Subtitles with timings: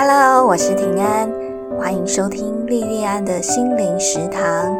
[0.00, 1.28] Hello，我是平安，
[1.76, 4.78] 欢迎收听莉莉安的心灵食堂。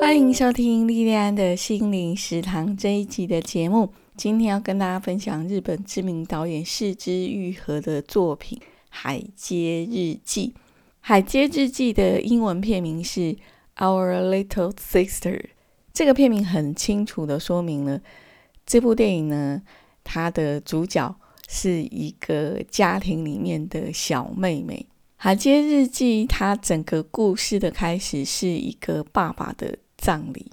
[0.00, 3.92] 欢迎收听莉莉安的心灵食堂这一集的节目。
[4.16, 8.58] 今天要跟大家分享日本知名导演四之愈合的作品
[8.88, 10.48] 《海街日记》。
[11.00, 13.20] 《海街日记》的英文片名是
[13.76, 15.36] 《Our Little Sister》。
[15.92, 18.00] 这个片名很清楚的说明了
[18.64, 19.60] 这部电影呢，
[20.02, 21.14] 它的主角
[21.52, 24.86] 是一个家庭里面的小妹妹。
[25.16, 30.52] 《海街日记》它整个故事的开始是一个爸爸的葬礼。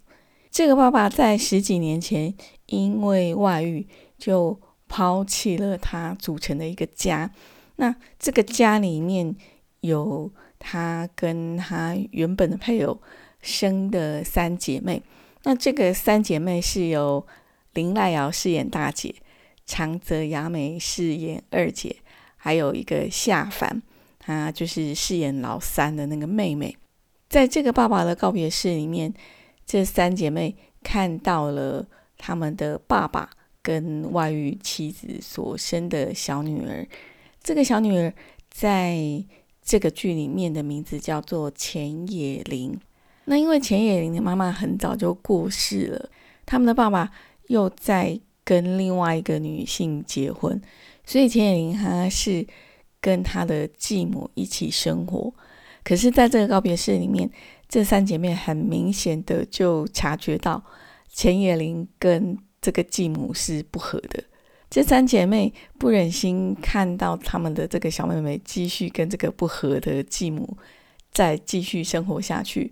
[0.50, 2.34] 这个爸爸在十几年前
[2.66, 7.32] 因为外遇，就抛弃了他组成的一个家。
[7.76, 9.36] 那这个家里面
[9.82, 13.00] 有他跟他原本的配偶
[13.40, 15.04] 生的三姐妹。
[15.44, 17.24] 那这个三姐妹是由
[17.74, 19.14] 林濑瑶饰演大姐，
[19.68, 21.98] 长泽雅美饰演二姐，
[22.38, 23.84] 还有一个夏凡，
[24.18, 26.76] 她就是饰演老三的那个妹妹。
[27.30, 29.14] 在这个爸爸的告别式里面，
[29.66, 31.86] 这三姐妹看到了
[32.18, 33.30] 他们的爸爸
[33.62, 36.88] 跟外遇妻子所生的小女儿。
[37.44, 38.14] 这个小女儿
[38.50, 38.98] 在
[39.62, 42.74] 这个剧里面的名字叫做浅野绫。
[43.26, 46.10] 那因为钱野玲的妈妈很早就过世了，
[46.46, 47.12] 他们的爸爸
[47.48, 48.18] 又在
[48.48, 50.62] 跟另外一个女性结婚，
[51.06, 52.48] 所以钱野玲她是
[53.02, 55.34] 跟她的继母一起生活。
[55.84, 57.30] 可是，在这个告别式里面，
[57.68, 60.64] 这三姐妹很明显的就察觉到
[61.10, 64.24] 钱野玲跟这个继母是不和的。
[64.70, 70.58] 这三姐妹不忍心看到他们的这个小妹妹继续跟这个不和的继母
[71.12, 72.72] 再继续生活下去。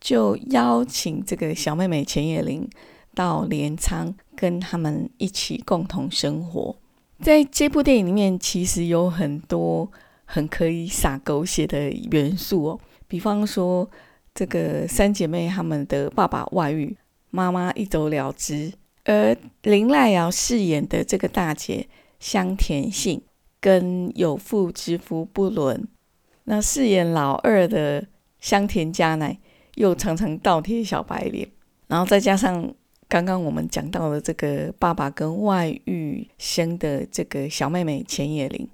[0.00, 2.68] 就邀请这个小妹妹钱叶玲
[3.14, 6.74] 到镰仓跟他们一起共同生活。
[7.20, 9.86] 在这部电影里面，其实有很多
[10.24, 12.80] 很可以撒狗血的元素哦。
[13.06, 13.86] 比方说，
[14.32, 16.96] 这个三姐妹她们的爸爸外遇，
[17.28, 18.72] 妈妈一走了之，
[19.04, 21.86] 而林濑瑶饰演的这个大姐
[22.18, 23.20] 香田杏
[23.60, 25.86] 跟有妇之夫不伦，
[26.44, 28.06] 那饰演老二的
[28.40, 29.38] 香田佳奈。
[29.76, 31.48] 又常常倒贴小白脸，
[31.86, 32.74] 然后再加上
[33.10, 38.68] 刚刚我们讲到的这个爸爸跟外遇生的这个小妹妹钱野玲，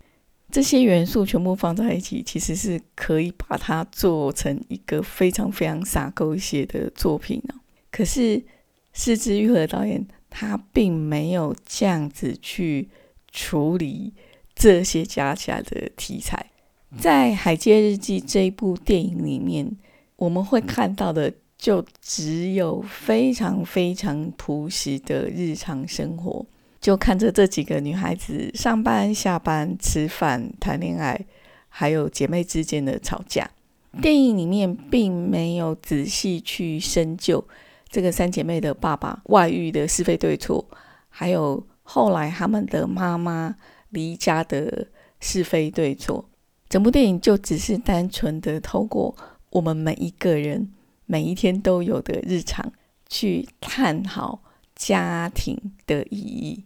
[0.51, 7.55] 这些元素全部放在一起，其实是可以把它做成一个非常非常洒狗血的作品呢。
[7.91, 8.45] 可是
[8.93, 12.91] 四之愈合导演他并没有这样子去
[13.33, 14.13] 处理
[14.55, 16.51] 这些加起来的题材，
[16.99, 19.77] 在《海街日记》这一部电影里面。
[20.19, 26.45] 我们会看到的就只有非常非常朴实的日常生活，
[26.81, 31.25] 就看着这几个女孩子上班、下班、吃饭、谈恋爱，
[31.69, 33.51] 还有姐妹之间的吵架。
[34.03, 37.43] 电影里面并没有仔细去深究
[37.89, 40.67] 这个三姐妹的爸爸外遇的是非对错，
[41.09, 43.57] 还有后来他们的妈妈
[43.91, 44.87] 离家的
[45.21, 46.29] 是非对错。
[46.69, 49.17] 整部电影就只是单纯的透过。
[49.51, 50.69] 我们每一个人
[51.07, 52.73] 每一天都有的日常，
[53.09, 54.41] 去探讨
[54.75, 56.65] 家庭的意义。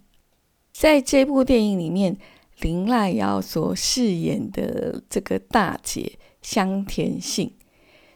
[0.73, 2.17] 在这部电影里面，
[2.61, 7.53] 林濑瑶所饰演的这个大姐香田杏，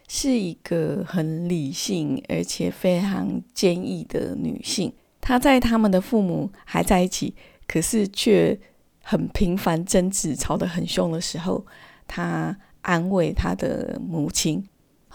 [0.07, 4.93] 是一个很理性而且非常坚毅的女性。
[5.21, 7.33] 她在他们的父母还在一起，
[7.67, 8.59] 可是却
[9.01, 11.65] 很频繁争执、吵得很凶的时候，
[12.07, 12.57] 她。
[12.87, 14.63] 安慰她的母亲。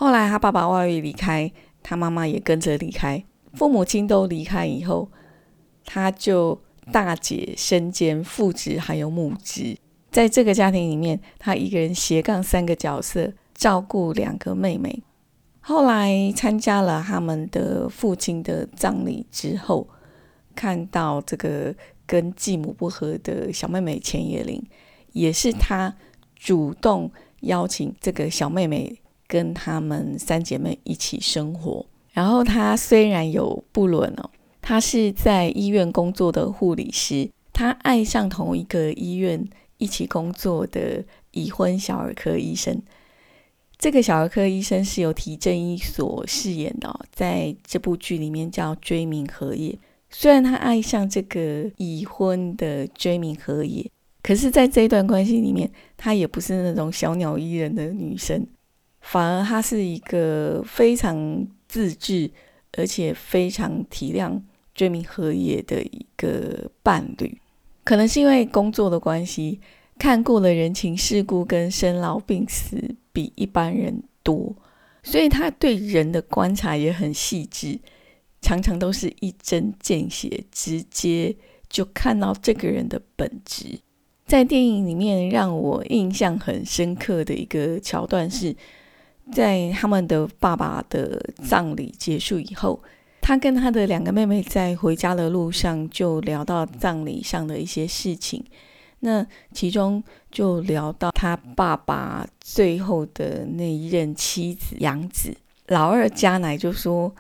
[0.01, 1.53] 后来他爸爸外遇离开，
[1.83, 3.23] 他妈妈也跟着离开。
[3.53, 5.11] 父母亲都离开以后，
[5.85, 6.59] 他就
[6.91, 9.77] 大姐身兼父职还有母职。
[10.11, 15.03] 在这个家庭里面，他一个人斜杠三个角色，照顾两个妹妹。
[15.61, 19.87] 后来参加了他们的父亲的葬礼之后，
[20.55, 21.75] 看到这个
[22.07, 24.65] 跟继母不和的小妹妹钱野玲，
[25.13, 25.95] 也是他
[26.35, 27.13] 主动。
[27.41, 28.99] 邀请这个小妹妹
[29.31, 31.87] 跟她们三姐妹一起生活。
[32.13, 34.29] 然后她虽然有不伦哦，
[34.61, 39.49] 她是在医院工作的护理师，她爱上同一个医院
[39.79, 42.83] 一起工作的已婚小儿科医生。
[43.79, 49.79] 这个小儿科医生是由提正一所饰演的，在这部剧里面叫追名和也。
[50.11, 53.89] 虽然他爱上这个已婚的追名和也。
[54.23, 58.47] 可是，在这段关系里面，她也不是那种小鸟依人的女生，
[59.01, 62.31] 反而他是一个非常自制，
[62.77, 64.41] 而且非常体谅
[64.75, 67.39] 追名和也的一个伴侣。
[67.83, 69.61] 可能是因为工作的关系，
[69.99, 74.55] 看过了人情世故跟生老病死比一般人多，
[75.03, 77.81] 所以他对人的观察也很细致，
[78.41, 81.35] 常常都是一针见血，直接
[81.69, 83.81] 就看到这个人的本质。
[84.27, 88.55] 在电影里面，让我印象很深刻的一个桥段是，
[89.33, 92.83] 在他们的爸爸的葬礼结束以后，
[93.21, 98.45] 他跟他的两个妹妹在回家的路上就聊到葬礼上的一些事情。
[99.01, 105.35] 那其中就聊到他爸爸最后的那一任妻子杨子，
[105.69, 107.15] 老二加奶就说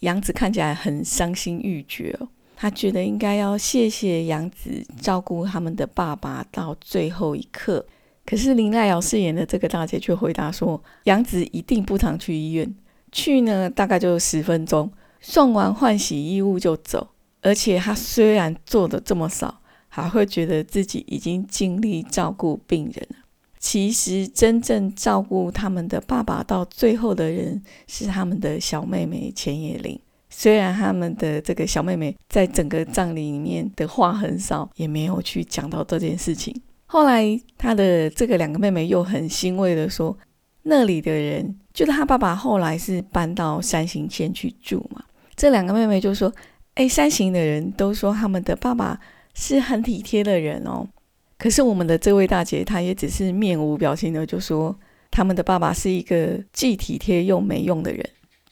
[0.00, 7.84] 杨子看起来很伤心欲绝哦，他觉得应该要谢谢杨子照顾他们的爸爸到最后一刻。
[8.26, 12.74] 可是林濑瑶饰演的这个大姐却回答说，杨子一定不常去医院，
[13.12, 17.08] 去呢大概就十分钟，送完换洗衣物就走，
[17.40, 19.62] 而且她虽然做的这么少。
[19.88, 23.16] 还会觉得自己已经尽力照顾病人了。
[23.58, 29.98] 其实真正照顾他们的爸爸到最后的人是他们的小妹妹钱野玲。
[30.28, 36.54] 虽然他们的这个小妹妹在整个葬礼里面的话很少，也没有去讲到这件事情。
[36.86, 40.16] 后来他的这个两个妹妹又很欣慰的说，
[40.62, 45.04] 那里的人就是他爸爸后来是搬到山形县去住嘛。
[45.34, 46.32] 这两个妹妹就说
[46.74, 48.98] ：“哎，山形的人都说他们的爸爸。”
[49.38, 50.88] 是很体贴的人哦，
[51.36, 54.74] 可是我们的这位大姐，她也只是面无表情的就说，
[55.10, 58.02] 他们的爸爸是一个既体贴又没用的人，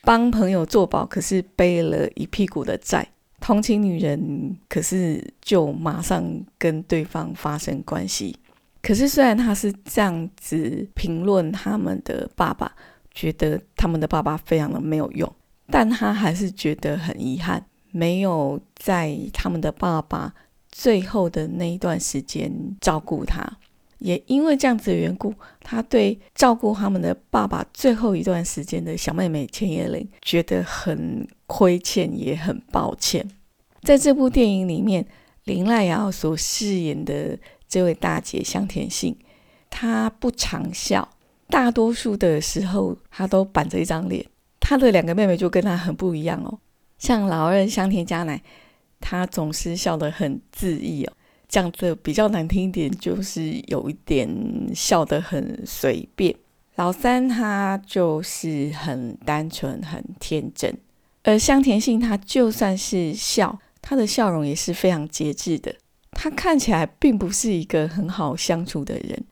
[0.03, 3.09] 帮朋友做保，可是背了一屁股的债，
[3.41, 6.25] 同情女人，可是就马上
[6.59, 8.37] 跟对方发生关系。
[8.83, 12.75] 可是虽然他是这样子评论他们的爸爸，
[13.13, 15.33] 觉得他们的爸爸非常的没有用，
[15.69, 20.35] 但他还是觉得很遗憾，没有在他们的爸爸。
[20.77, 23.49] 最后的那一段时间照顾他，
[23.99, 33.25] 也因为这样子的缘故，他对照顾他们的爸爸最后一段时间的小妹妹千叶玲觉得很亏欠，也很抱歉。
[33.83, 35.07] 在这部电影里面，
[35.45, 37.39] 林濑瑶所饰演的
[37.69, 39.17] 这位大姐香田杏，
[39.71, 41.09] 她不常笑，
[41.49, 44.25] 大多数的时候她都板着一张脸。
[44.61, 46.59] 她的两个妹妹就跟她很不一样哦，
[46.99, 48.43] 像老二香田佳乃。
[49.01, 51.13] 她总是笑得很恣意哦，
[51.47, 54.27] 讲的比较难听一点，就是有一点
[54.75, 56.35] 笑得很随便。
[56.77, 60.75] 老三她就是很单纯、很天真，
[61.23, 65.75] 而香田杏她就算是笑，他的笑容也是非常节制的。
[66.13, 69.25] 他看起来并不是一个很好相处的人，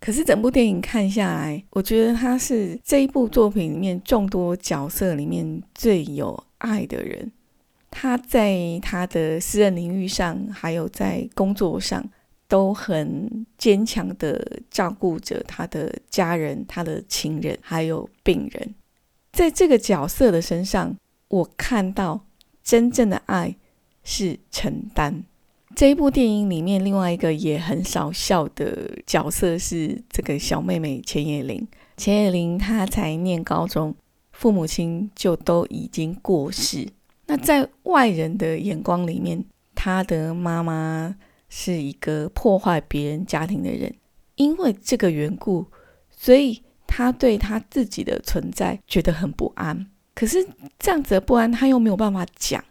[0.00, 7.30] 可是整部电影看下来，我觉得他是这一部作品里面众多角色里面最有爱的人。
[7.90, 12.04] 他在他的私人领域上，还有在工作上，
[12.48, 18.74] 都很坚强的照顾着他的家人、他的亲人，还有病人。
[19.32, 20.96] 在这个角色的身上，
[21.28, 22.26] 我看到
[22.64, 23.54] 真正的爱
[24.02, 25.24] 是承担。
[25.76, 31.66] 这一部电影里面，另外一个也很少笑的角色是这个小妹妹钱野玲。
[31.96, 33.94] 钱野玲她才念高中，
[34.32, 36.88] 父母亲就都已经过世。
[37.26, 39.44] 那在外人的眼光里面，
[39.74, 41.14] 她的妈妈
[41.48, 43.94] 是一个破坏别人家庭的人，
[44.34, 45.64] 因为这个缘故，
[46.10, 49.86] 所以她对她自己的存在觉得很不安。
[50.16, 50.44] 可是
[50.80, 52.64] 这样子的不安，她又没有办法讲。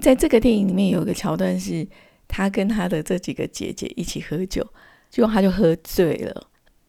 [0.00, 1.86] 在这个电影里面有一个桥段，是
[2.26, 4.66] 他跟他的这几个姐姐一起喝酒，
[5.10, 6.48] 结果他就喝醉了。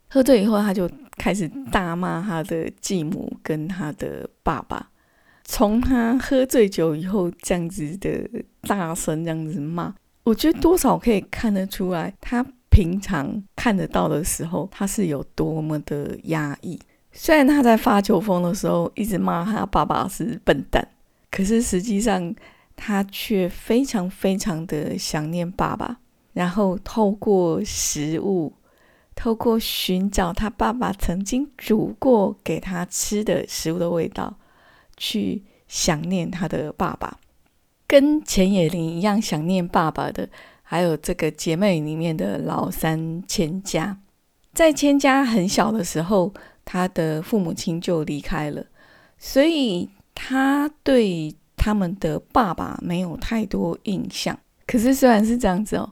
[0.10, 4.90] 喝醉以后，他就开始大骂他的继母跟他的爸爸。
[5.44, 8.28] 从他喝醉酒以后这样子的
[8.62, 9.94] 大声这样子骂，
[10.24, 16.80] 我觉得多少可以看得出来，他平常看得到的时候，他是有多么的压抑。
[17.12, 20.88] 虽然他在发酒疯的时候一直骂他爸爸是笨蛋，
[21.30, 22.34] 可是实际上
[22.76, 26.00] 他却非常非常的想念爸爸，
[26.34, 28.54] 然后透过食物，
[29.16, 34.38] 透过寻找他爸爸曾经煮过给他吃的食物的味道。
[34.98, 37.20] 去想念他的爸爸，
[37.86, 40.30] 跟钱野玲一样想念爸爸的，
[40.64, 43.98] 还有这个姐妹里面的老三千家。
[44.54, 48.66] 在千家很小的时候，他的父母亲就离开了，
[49.18, 54.38] 所以他对他们的爸爸没有太多印象。
[54.68, 55.92] 可是虽然是这样子哦，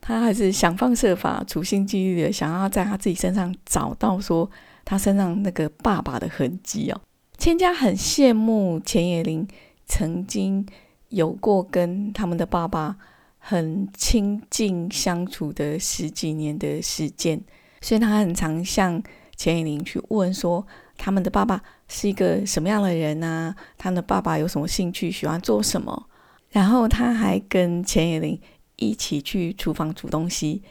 [0.00, 4.50] 他还是想方设法、处心积虑的想要在他自己身上找到说
[4.84, 7.00] 他身上那个爸爸的痕迹哦。
[7.38, 9.46] 千家很羡慕钱野玲
[9.86, 10.66] 曾经
[11.10, 12.96] 有过跟他们的爸爸
[13.38, 17.40] 很亲近相处的十几年的时间，
[17.80, 19.00] 所以他很常向
[19.36, 21.62] 钱以玲去问说，他们的爸爸
[21.92, 23.54] 是一个什么样的人啊？
[23.76, 26.08] 他的爸爸有什么兴趣，喜欢做什么？
[26.50, 28.40] 然后他还跟钱野玲
[28.76, 30.62] 一起去厨房煮东西，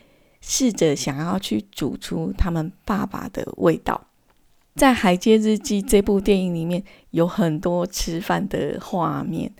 [0.41, 4.07] 试着想要去煮出他们爸爸的味道。
[4.75, 9.53] 在《海街日记》这部电影里面，有很多吃饭的画面。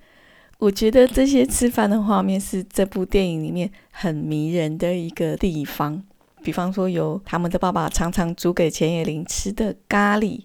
[0.57, 6.01] 我觉得这些吃饭的画面是这部电影里面很迷人的一个地方。
[6.43, 10.41] 比方说，有他们的爸爸常常煮给钱野玲吃的咖喱，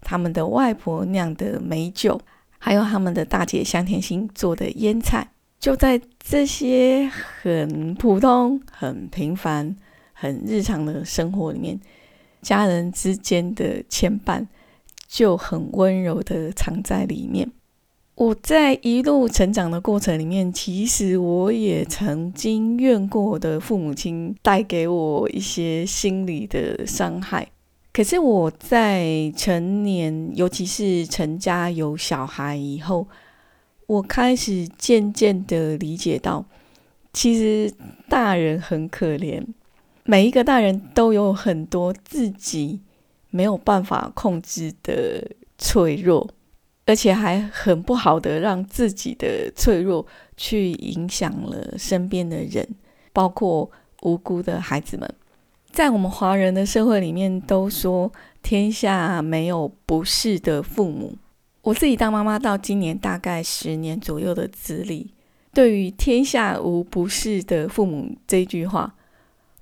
[0.00, 2.20] 他们的外婆酿的美酒，
[2.58, 5.30] 还有他们的大姐香甜心做的腌菜。
[5.58, 9.76] 就在这些很普通、很平凡、
[10.12, 11.78] 很日常的生活里面，
[12.40, 14.46] 家人之间的牵绊
[15.06, 17.50] 就很温柔的藏在里面。
[18.14, 27.48] 我在一路成长的过程里面，其实我也曾经怨过我的父母亲带给我一些心理的伤害。
[28.00, 33.06] 可是我在成年，尤其是成家有小孩以后，
[33.86, 36.46] 我开始渐渐的理解到，
[37.12, 37.70] 其实
[38.08, 39.44] 大人很可怜，
[40.04, 42.80] 每一个大人都有很多自己
[43.28, 46.26] 没有办法控制的脆弱。
[46.86, 50.06] 而且还很不好的，让自己的脆弱
[50.38, 52.66] 去影响了身边的人，
[53.12, 55.14] 包括无辜的孩子们。
[55.80, 61.16] 在我们华人的社会里面，都说天下没有不是的父母。
[61.62, 65.10] 我自己当妈妈到今年大概十年左右的资历，
[65.54, 68.94] 对于“天下无不是的父母”这句话，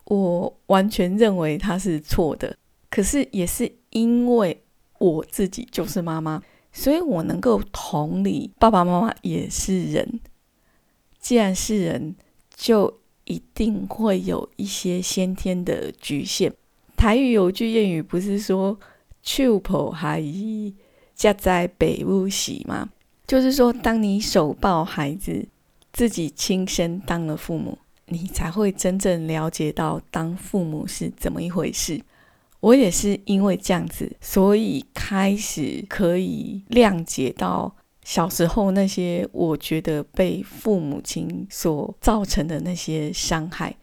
[0.06, 2.56] 我完全认为它是错的。
[2.90, 4.60] 可是也是因为
[4.98, 6.42] 我自己就是妈妈。
[6.72, 10.18] 所以我能够同理，爸爸妈妈也是人。
[11.20, 12.16] 既然是人，
[12.56, 12.98] 就
[13.28, 16.52] 一定会有一些先天的局限。
[16.97, 18.76] 台语有句谚语，不是说
[19.23, 20.75] “手抱孩儿，
[21.14, 22.90] 家在北屋洗”吗？
[23.26, 25.47] 就是说，当你手抱孩子，
[25.92, 32.00] 自己亲身当了父母，你才会真正了解到当父母是怎么一回事。
[32.61, 37.76] 我也是因为这样子，所以开始可以谅解到
[38.09, 43.71] 小时候那些我觉得被父母亲所造成的那些伤害。《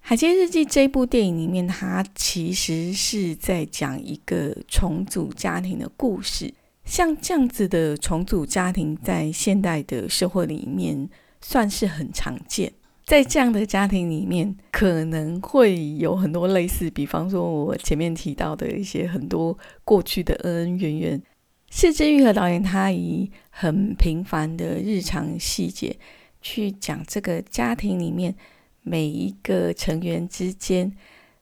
[0.00, 6.54] 海街日记》这部电影里面，它其实是在讲一个重组家庭的故事。
[6.86, 11.06] 像这样子的重组家庭，在现代的社会里面
[11.42, 12.72] 算是很常见。
[13.04, 21.22] 在这样的家庭里面，可能会有很多类似，比方说我前面提到的一些很多过去的恩恩怨怨。
[21.70, 25.96] 四之玉和导演他以很平凡的日常细节
[26.40, 28.34] 去讲这个家庭里面
[28.82, 30.92] 每一个成员之间，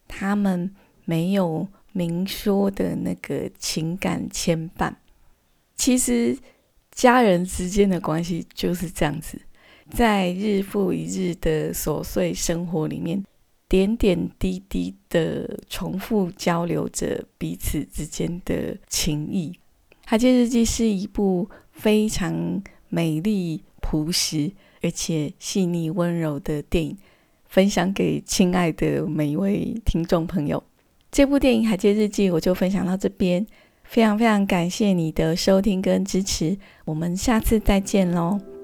[0.09, 4.95] 他们没有明说的那个情感牵绊。
[5.77, 6.37] 其实
[6.91, 9.41] 家人之间的关系就是这样子。
[9.89, 13.25] 在日复一日的琐碎生活里面，
[13.69, 19.53] 点点滴滴的重复交流着彼此之间的情谊。
[20.09, 26.97] 《海街日记》是一部非常美丽、朴实而且细腻、温柔的电影，
[27.47, 30.63] 分享给亲爱的每一位听众朋友。
[31.11, 33.45] 这部电影《海街日记》我就分享到这边，
[33.83, 38.56] 非常非常感谢你的收听跟支持，我们下次再见喽。